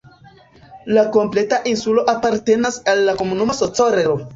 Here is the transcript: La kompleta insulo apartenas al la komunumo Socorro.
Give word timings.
La 0.97 1.03
kompleta 1.17 1.61
insulo 1.75 2.03
apartenas 2.17 2.83
al 2.95 3.09
la 3.11 3.19
komunumo 3.23 3.63
Socorro. 3.65 4.23